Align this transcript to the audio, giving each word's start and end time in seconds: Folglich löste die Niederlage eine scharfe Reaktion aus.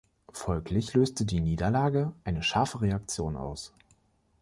Folglich 0.33 0.95
löste 0.95 1.25
die 1.25 1.41
Niederlage 1.41 2.11
eine 2.23 2.41
scharfe 2.41 2.81
Reaktion 2.81 3.37
aus. 3.37 3.71